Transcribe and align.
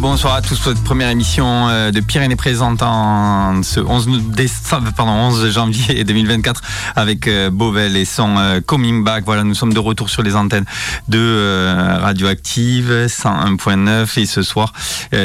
Bonsoir 0.00 0.32
à 0.32 0.40
tous 0.40 0.58
pour 0.58 0.72
cette 0.72 0.82
première 0.82 1.10
émission 1.10 1.68
euh, 1.68 1.90
de 1.90 2.00
Pyrénées 2.00 2.34
présente 2.34 2.82
en 2.82 3.62
ce 3.62 3.80
11, 3.80 4.28
décembre, 4.28 4.92
pardon, 4.96 5.12
11 5.12 5.50
janvier 5.50 6.04
2024 6.04 6.62
avec 6.96 7.28
euh, 7.28 7.50
Beauvel 7.50 7.98
et 7.98 8.06
son 8.06 8.38
euh, 8.38 8.60
Coming 8.64 9.04
Back. 9.04 9.24
Voilà, 9.26 9.44
nous 9.44 9.54
sommes 9.54 9.74
de 9.74 9.78
retour 9.78 10.08
sur 10.08 10.22
les 10.22 10.36
antennes 10.36 10.64
de 11.08 12.00
Radioactive 12.00 13.08
101.9 13.08 14.18
et 14.18 14.24
ce 14.24 14.40
soir 14.40 14.72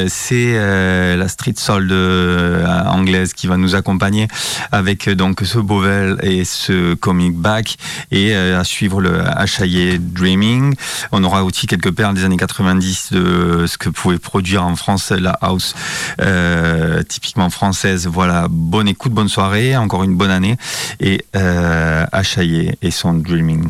c'est 0.08 0.53
la 1.16 1.28
street 1.30 1.53
soul 1.56 1.94
anglaise 2.88 3.34
qui 3.34 3.47
va 3.47 3.56
nous 3.56 3.75
accompagner 3.75 4.28
avec 4.74 5.09
donc 5.09 5.42
ce 5.44 5.59
Beauvel 5.59 6.18
et 6.22 6.44
ce 6.44 6.96
Coming 6.96 7.34
Back 7.34 7.78
et 8.12 8.36
à 8.36 8.63
suivre 8.63 9.00
le 9.00 9.22
Hachaillé 9.25 10.00
Dreaming. 10.00 10.75
On 11.12 11.24
aura 11.24 11.44
aussi 11.44 11.68
quelques 11.68 11.92
perles 11.92 12.16
des 12.16 12.25
années 12.25 12.38
90 12.38 13.13
de 13.13 13.66
ce 13.68 13.78
que 13.78 13.90
pouvait 13.90 14.19
produire 14.19 14.64
France 14.75 15.11
la 15.11 15.37
house 15.41 15.75
euh, 16.21 17.03
typiquement 17.03 17.49
française. 17.49 18.07
Voilà, 18.07 18.47
bonne 18.49 18.87
écoute, 18.87 19.11
bonne 19.11 19.29
soirée, 19.29 19.77
encore 19.77 20.03
une 20.03 20.15
bonne 20.15 20.31
année 20.31 20.57
et 20.99 21.23
euh, 21.35 22.05
et 22.81 22.91
son 22.91 23.13
Dreaming. 23.13 23.69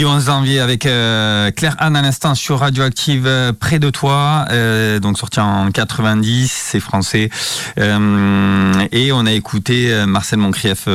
Jeudi 0.00 0.14
11 0.14 0.24
janvier 0.24 0.60
avec 0.60 0.86
euh, 0.86 1.50
Claire 1.50 1.76
Anne 1.78 1.94
à 1.94 2.00
l'instant 2.00 2.34
sur 2.34 2.60
Radioactive 2.60 3.26
euh, 3.26 3.52
près 3.52 3.78
de 3.78 3.90
toi, 3.90 4.46
euh, 4.50 4.98
donc 4.98 5.18
sorti 5.18 5.40
en 5.40 5.70
90, 5.70 6.50
c'est 6.50 6.80
français. 6.80 7.28
et 7.76 9.12
on 9.12 9.26
a 9.26 9.32
écouté 9.32 10.04
Marcel 10.06 10.38
Moncrief 10.38 10.88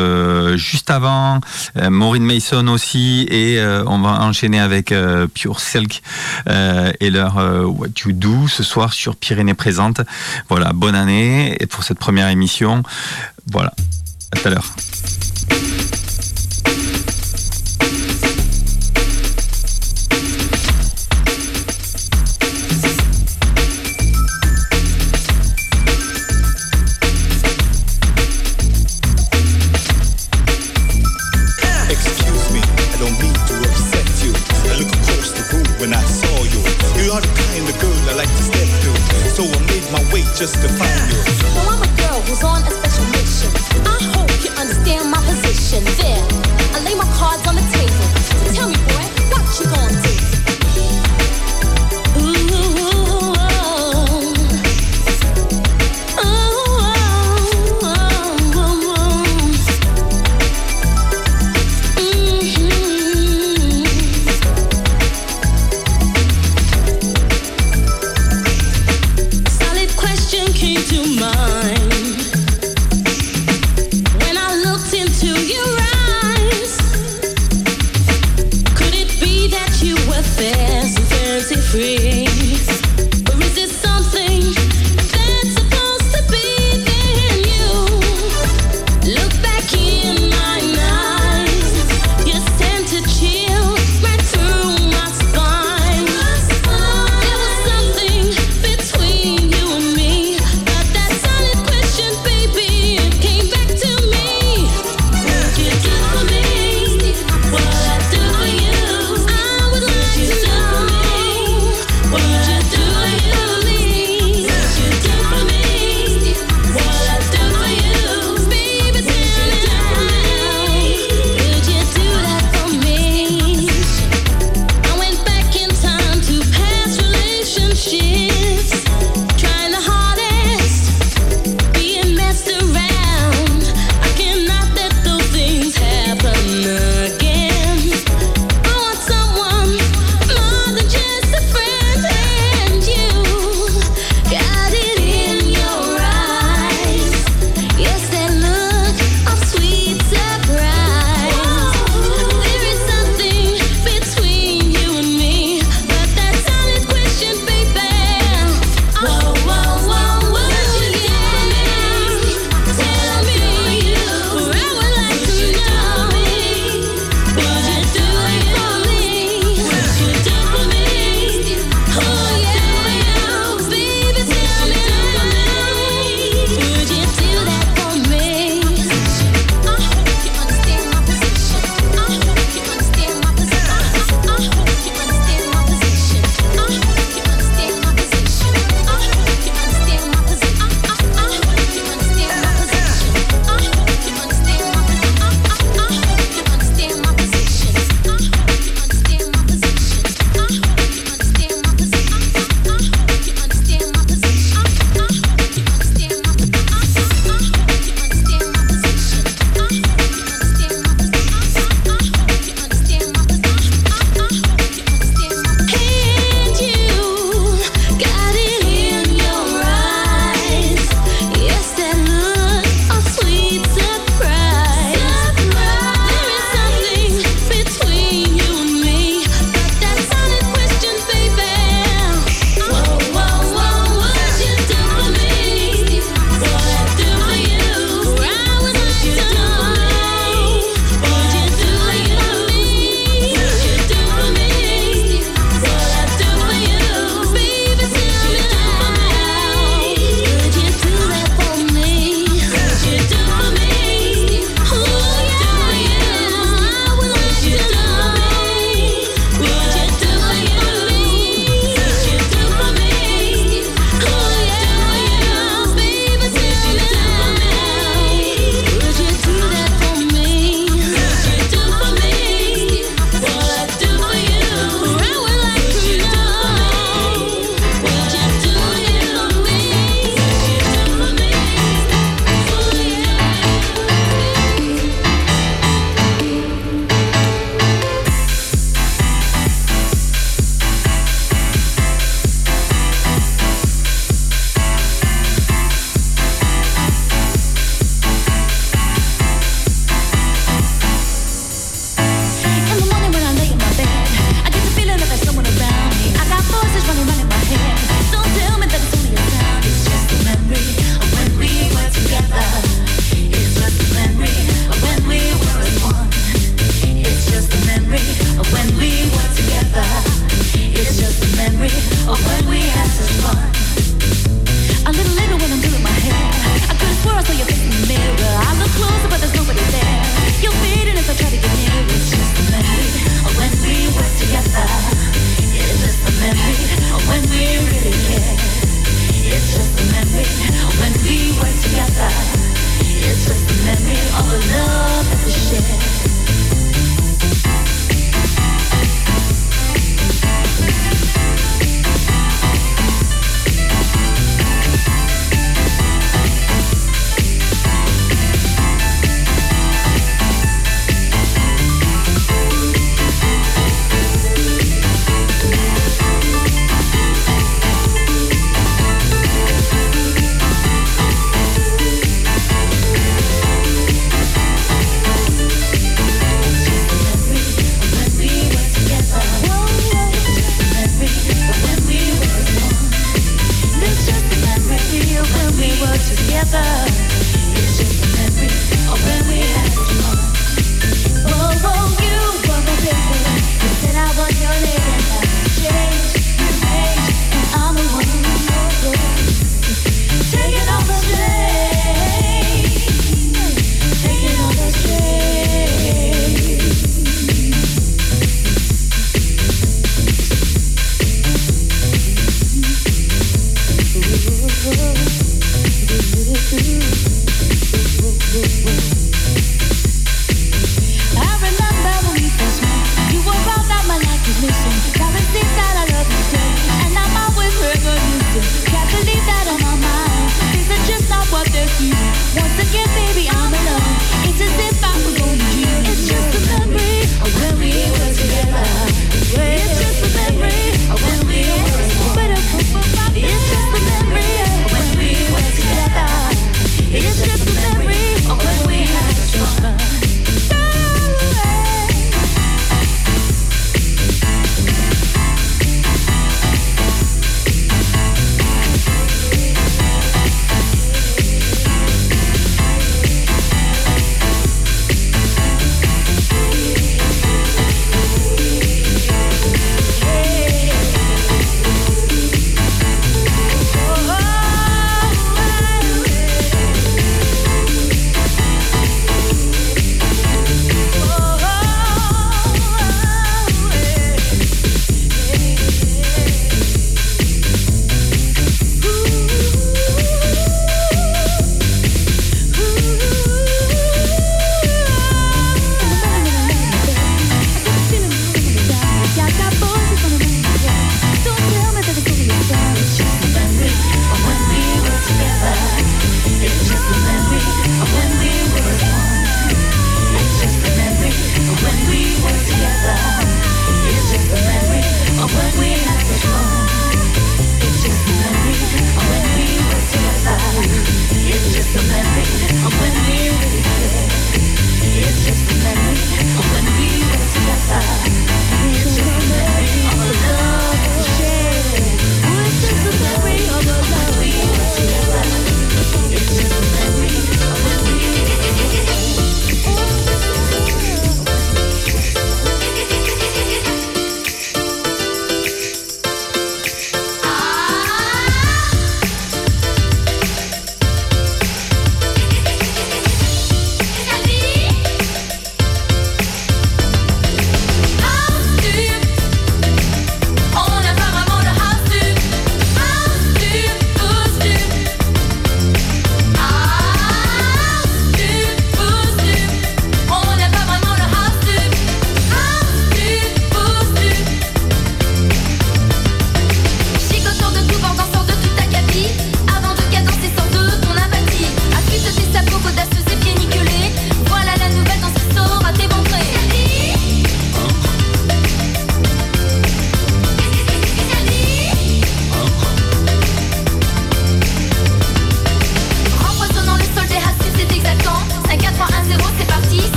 juste 0.56 0.90
avant, 0.90 1.40
Maureen 1.76 2.24
Mason 2.24 2.68
aussi, 2.68 3.28
et 3.30 3.60
on 3.86 4.00
va 4.00 4.24
enchaîner 4.24 4.60
avec 4.60 4.92
Pure 5.36 5.60
Silk 5.60 6.02
et 6.48 7.10
leur 7.12 7.36
What 7.36 7.90
You 8.04 8.12
Do 8.14 8.48
ce 8.48 8.64
soir 8.64 8.94
sur 8.94 9.16
Pyrénées 9.16 9.54
Présente. 9.54 10.02
Voilà, 10.50 10.74
bonne 10.74 10.96
année 10.96 11.58
pour 11.70 11.84
cette 11.84 12.00
première 12.00 12.30
émission. 12.30 12.82
Voilà, 13.52 13.74
à 14.32 14.40
tout 14.40 14.48
à 14.48 14.52
l'heure. 14.52 14.76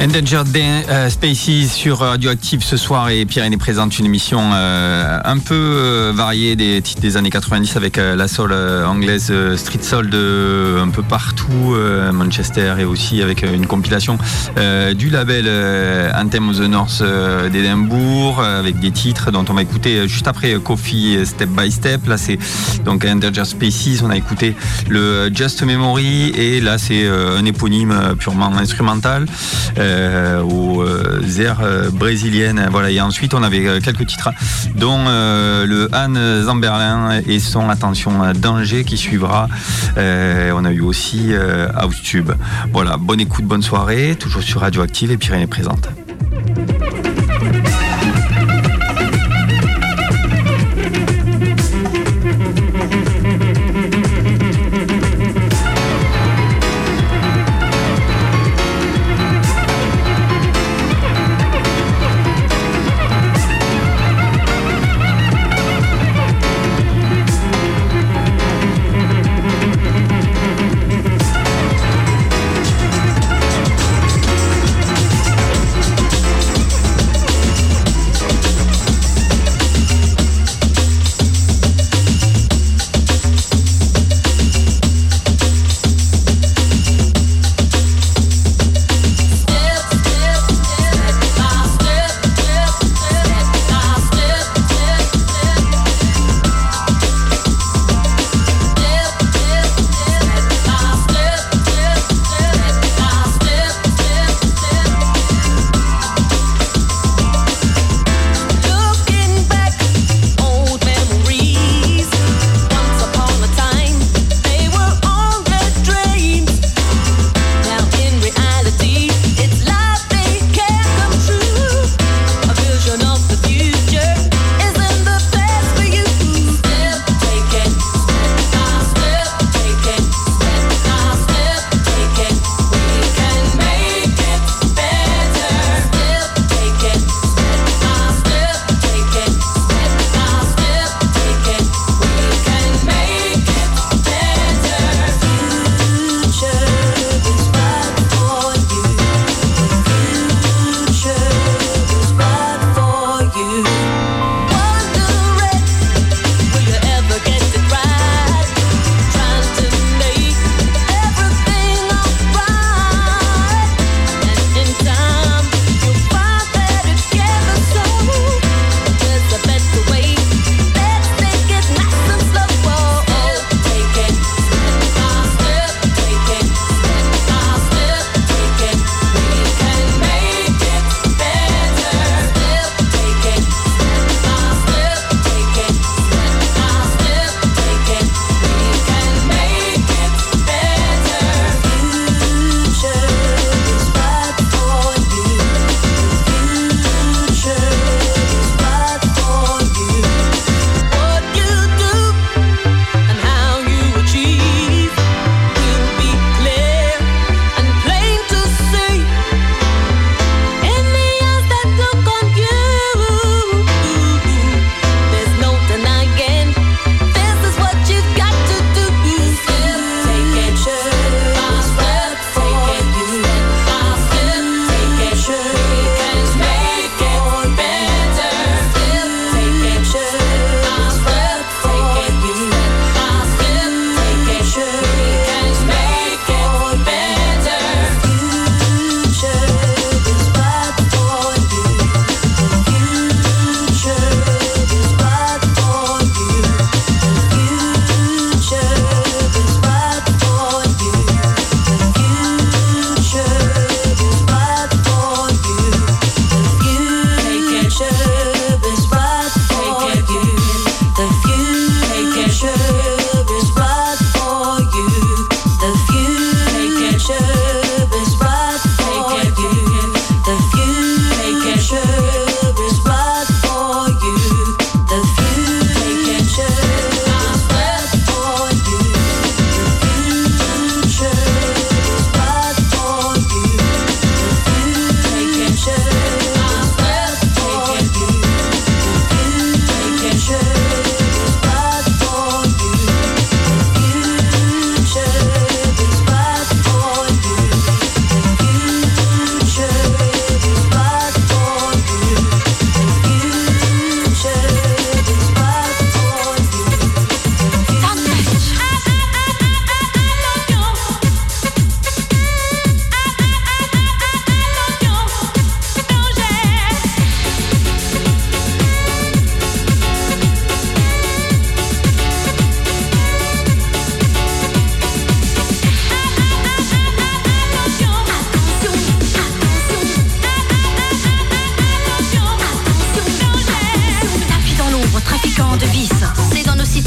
Endangered 0.00 0.56
euh, 0.56 1.10
Species 1.10 1.68
sur 1.68 1.98
Radioactive 1.98 2.62
ce 2.62 2.76
soir 2.76 3.10
et 3.10 3.26
Pyrénées 3.26 3.56
présente 3.56 3.98
une 3.98 4.06
émission 4.06 4.38
euh, 4.54 5.18
un 5.24 5.38
peu 5.38 5.54
euh, 5.54 6.12
variée 6.14 6.54
des 6.54 6.80
titres 6.82 7.00
des 7.00 7.16
années 7.16 7.30
90 7.30 7.76
avec 7.76 7.96
la 7.96 8.28
soul 8.28 8.52
anglaise 8.52 9.32
Street 9.56 9.82
Soul 9.82 10.08
de 10.08 10.78
un 10.80 10.90
peu 10.90 11.02
partout, 11.02 11.74
Manchester 12.12 12.74
et 12.78 12.84
aussi 12.84 13.22
avec 13.22 13.42
une 13.42 13.66
compilation 13.66 14.18
du 14.96 15.10
label 15.10 15.48
Anthem 16.14 16.48
of 16.48 16.58
the 16.58 16.68
North 16.68 17.02
d'Edimbourg 17.50 18.40
avec 18.40 18.78
des 18.78 18.92
titres 18.92 19.30
dont 19.30 19.44
on 19.48 19.54
va 19.54 19.62
écouter 19.62 20.06
juste 20.06 20.28
après 20.28 20.54
Coffee 20.62 21.24
Step 21.24 21.48
by 21.48 21.70
Step. 21.70 22.06
Là 22.06 22.16
c'est 22.16 22.38
donc 22.84 23.04
Endangered 23.04 23.46
Species, 23.46 24.00
on 24.04 24.10
a 24.10 24.16
écouté 24.16 24.54
le 24.88 25.30
Just 25.34 25.62
Memory 25.62 26.30
et 26.36 26.60
là 26.60 26.78
c'est 26.78 27.08
un 27.08 27.44
éponyme 27.44 28.14
purement 28.18 28.52
instrumental. 28.56 29.26
Euh, 29.88 30.42
aux 30.42 30.82
euh, 30.82 31.20
airs 31.40 31.60
euh, 31.62 31.90
brésiliennes. 31.90 32.68
Voilà. 32.70 32.90
Et 32.90 33.00
ensuite, 33.00 33.32
on 33.34 33.42
avait 33.42 33.80
quelques 33.80 34.06
titres, 34.06 34.30
dont 34.74 35.04
le 35.06 35.88
Anne 35.92 36.42
Zamberlin 36.42 37.20
et 37.26 37.40
son 37.40 37.68
Attention 37.68 38.32
Danger 38.34 38.84
qui 38.84 38.96
suivra. 38.96 39.48
on 39.96 40.64
a 40.64 40.70
eu 40.70 40.80
aussi 40.80 41.32
House 41.74 42.00
Tube. 42.02 42.30
Voilà, 42.72 42.96
bonne 42.96 43.20
écoute, 43.20 43.44
bonne 43.44 43.62
soirée, 43.62 44.16
toujours 44.18 44.42
sur 44.42 44.60
Radioactive 44.60 45.10
et 45.10 45.16
Pyrénées 45.16 45.46
présente. 45.46 45.88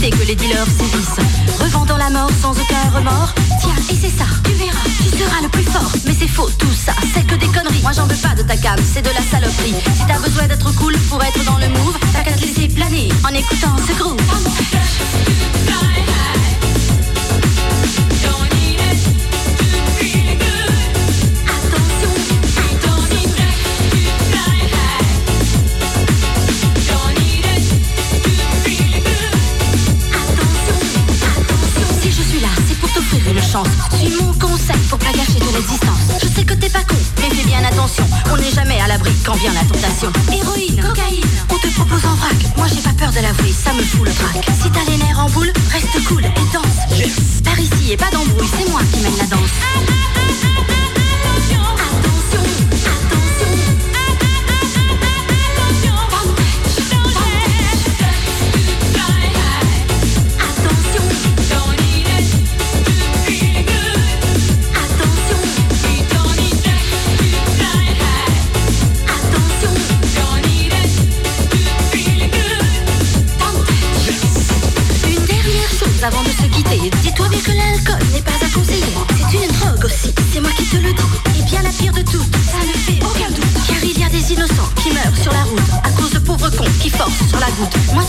Que 0.10 0.24
les 0.24 0.36
dealers 0.36 0.66
sévissent. 0.66 1.20
Revendant 1.60 1.98
la 1.98 2.10
mort 2.10 2.30
sans 2.42 2.52
aucun 2.52 2.90
remords. 2.96 3.34
Tiens, 3.62 3.76
et 3.92 3.96
c'est 3.96 4.10
ça, 4.10 4.26
tu 4.44 4.52
verras, 4.54 4.84
tu 4.98 5.18
seras 5.18 5.42
le 5.44 5.50
plus 5.50 5.64
fort. 5.64 5.92
Mais 6.06 6.16
c'est 6.18 6.28
faux 6.28 6.50
tout 6.58 6.74
ça, 6.74 6.94
c'est 7.14 7.26
que 7.26 7.36
des 7.36 7.48
conneries. 7.48 7.82
Moi 7.84 7.92
j'en 7.92 8.08
veux 8.08 8.16
pas 8.16 8.34
de 8.36 8.42
ta 8.42 8.58
cam, 8.58 8.80
c'est 8.94 9.04
de 9.04 9.10
la 9.10 9.22
saloperie. 9.22 9.76
Si 9.96 10.06
t'as 10.08 10.20
besoin 10.20 10.48
d'être 10.48 10.74
cool 10.76 10.98
pour 11.10 11.24
être 11.24 11.44
dans 11.46 11.58
le 11.58 11.68
move, 11.70 11.98
t'as 12.14 12.24
qu'à 12.24 12.32
te 12.32 12.42
laisser 12.42 12.68
planer 12.68 13.10
en 13.24 13.34
écoutant 13.34 13.76
ce 13.88 13.94
groove. 13.94 14.18
Suis 34.02 34.16
mon 34.16 34.34
conseil 34.34 34.82
pour 34.90 34.98
pas 34.98 35.12
gâcher 35.12 35.38
ton 35.38 35.56
existence. 35.56 36.00
Je 36.20 36.28
sais 36.28 36.44
que 36.44 36.56
t'es 36.56 36.70
pas 36.70 36.84
con, 36.84 36.96
mais 37.18 37.30
fais 37.36 37.46
bien 37.46 37.64
attention. 37.64 38.04
On 38.32 38.36
n'est 38.36 38.50
jamais 38.50 38.80
à 38.80 38.88
l'abri 38.88 39.12
quand 39.24 39.36
vient 39.36 39.54
la 39.54 39.62
tentation. 39.62 40.12
Héroïne, 40.34 40.82
cocaïne, 40.82 41.24
on 41.52 41.56
te 41.56 41.68
propose 41.76 42.04
en 42.06 42.16
vrac. 42.16 42.36
Moi 42.58 42.66
j'ai 42.68 42.82
pas 42.82 42.94
peur 42.98 43.12
de 43.12 43.20
l'avouer, 43.20 43.54
ça 43.54 43.74
me 43.74 43.84
fout 43.84 44.08
le 44.08 44.12
trac. 44.12 44.44
Si 44.60 44.72
t'as 44.72 44.90
les 44.90 44.98
nerfs 44.98 45.20
en 45.20 45.30
boule, 45.30 45.54
reste 45.72 46.04
cool 46.08 46.26
et 46.26 46.48
danse. 46.52 47.44
Par 47.44 47.60
ici 47.60 47.92
et 47.92 47.98
pas 47.98 48.10
d'embrouille, 48.10 48.50
c'est 48.58 48.72
moi 48.72 48.82
qui 48.92 49.02
mène 49.02 49.18
la 49.18 49.26
danse. 49.26 50.51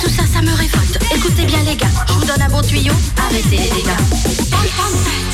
Tout 0.03 0.09
ça, 0.09 0.25
ça 0.27 0.43
me 0.43 0.51
révolte. 0.51 0.99
Écoutez 1.15 1.45
bien 1.45 1.63
les 1.63 1.77
gars, 1.77 1.87
je 2.09 2.13
vous 2.15 2.25
donne 2.25 2.43
un 2.43 2.49
bon 2.49 2.61
tuyau. 2.61 2.93
Arrêtez 3.17 3.57
les 3.57 3.71
dégâts. 3.71 5.32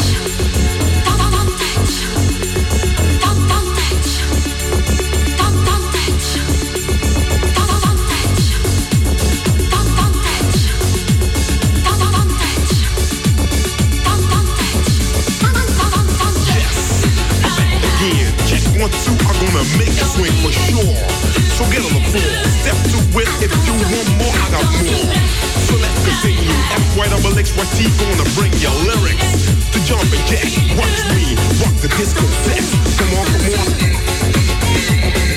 Swing 20.09 20.33
for 20.41 20.53
sure. 20.53 20.97
So 21.57 21.69
get 21.69 21.85
on 21.85 21.93
the 21.93 22.05
floor, 22.09 22.33
step 22.65 22.79
to 22.93 22.99
it. 23.21 23.29
If 23.45 23.53
you 23.67 23.75
want 23.77 24.09
more, 24.17 24.33
I 24.33 24.47
got 24.57 24.65
more. 24.81 25.13
So 25.69 25.77
let's 25.77 26.01
continue. 26.07 26.49
F 26.73 26.97
white 26.97 27.13
X 27.13 27.53
Y 27.53 27.65
T 27.77 27.85
gonna 28.01 28.25
bring 28.33 28.53
your 28.65 28.73
lyrics 28.89 29.53
to 29.73 29.79
jump 29.85 30.09
and 30.09 30.25
jack. 30.25 30.49
Watch 30.81 30.99
me 31.13 31.37
rock 31.61 31.75
the 31.85 31.89
disco 31.99 32.25
set. 32.47 32.65
Come 32.97 33.13
on, 33.21 33.27
come 33.27 33.45
on. 35.23 35.28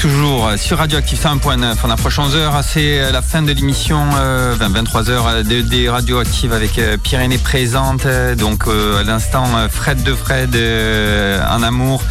Toujours 0.00 0.52
sur 0.56 0.78
Radioactive 0.78 1.20
100.9. 1.20 1.74
On 1.84 1.90
approche 1.90 2.18
11h. 2.18 2.62
C'est 2.62 3.12
la 3.12 3.20
fin 3.20 3.42
de 3.42 3.52
l'émission, 3.52 4.00
euh, 4.16 4.56
23h 4.56 5.42
de, 5.46 5.60
des 5.60 5.90
Radioactives 5.90 6.54
avec 6.54 6.78
euh, 6.78 6.96
Pyrénées 6.96 7.36
présente. 7.36 8.06
Donc 8.38 8.66
euh, 8.66 9.00
à 9.00 9.02
l'instant, 9.02 9.44
euh, 9.56 9.68
Fred 9.68 10.02
de 10.02 10.14
Fred 10.14 10.56
euh, 10.56 11.42
en 11.50 11.62
amour. 11.62 12.02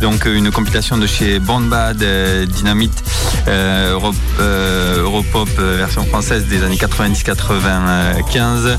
Donc 0.00 0.26
euh, 0.26 0.34
une 0.34 0.50
compilation 0.50 0.98
de 0.98 1.06
chez 1.06 1.38
Bond 1.38 1.62
Bad, 1.62 2.02
euh, 2.02 2.46
Dynamite, 2.46 3.02
euh, 3.48 3.98
euh, 4.40 5.02
Europop 5.02 5.48
euh, 5.58 5.76
version 5.76 6.04
française 6.04 6.46
des 6.46 6.62
années 6.62 6.76
90-95. 6.76 8.76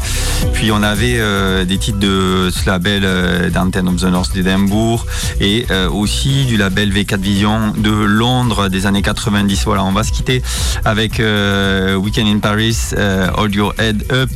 Puis 0.54 0.72
on 0.72 0.84
avait 0.84 1.66
des 1.66 1.78
titres 1.78 2.00
de 2.00 2.50
ce 2.52 2.70
label 2.70 3.52
d'Antenne 3.52 3.88
of 3.88 3.98
the 3.98 4.06
North 4.06 4.34
d'Édimbourg 4.34 5.06
et 5.40 5.66
aussi 5.92 6.46
du 6.46 6.58
label 6.58 6.92
V4 6.92 7.20
Vision 7.20 7.74
de 7.78 7.92
Londres 7.92 8.70
des 8.70 8.86
années 8.86 9.02
90. 9.02 9.64
Voilà, 9.66 9.84
on 9.84 9.92
va 9.92 10.04
se 10.04 10.12
quitter 10.12 10.42
avec 10.86 11.20
Weekend 11.20 12.28
in 12.28 12.40
Paris, 12.40 12.92
Hold 13.38 13.56
Your 13.56 13.74
Head 13.80 14.06
Up 14.12 14.30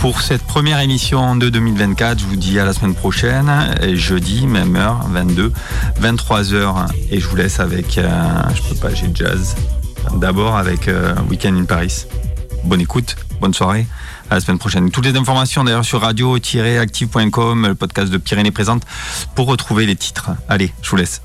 pour 0.00 0.22
cette 0.22 0.42
première 0.42 0.80
émission 0.80 1.36
de 1.36 1.48
2024. 1.48 2.20
Je 2.20 2.24
vous 2.24 2.36
dis 2.36 2.58
à 2.58 2.64
la 2.64 2.72
semaine 2.72 2.94
prochaine, 2.94 3.50
jeudi, 3.94 4.46
même 4.46 4.76
heure, 4.76 5.06
22, 5.10 5.52
23h. 6.00 6.88
Et 7.10 7.20
je 7.20 7.28
vous 7.28 7.36
laisse 7.36 7.60
avec, 7.60 7.98
euh, 7.98 8.08
je 8.54 8.62
peux 8.62 8.74
pas, 8.74 8.94
j'ai 8.94 9.10
jazz. 9.14 9.54
D'abord 10.16 10.56
avec 10.56 10.88
euh, 10.88 11.14
Weekend 11.28 11.56
in 11.56 11.64
Paris. 11.64 12.06
Bonne 12.64 12.80
écoute, 12.80 13.16
bonne 13.40 13.54
soirée. 13.54 13.86
À 14.30 14.34
la 14.34 14.40
semaine 14.40 14.58
prochaine. 14.58 14.90
Toutes 14.90 15.06
les 15.06 15.16
informations 15.16 15.64
d'ailleurs 15.64 15.84
sur 15.84 16.00
radio-active.com, 16.00 17.66
le 17.68 17.74
podcast 17.74 18.10
de 18.12 18.18
Pyrénées 18.18 18.50
Présente, 18.50 18.82
pour 19.34 19.46
retrouver 19.46 19.86
les 19.86 19.96
titres. 19.96 20.30
Allez, 20.48 20.72
je 20.82 20.90
vous 20.90 20.96
laisse. 20.96 21.22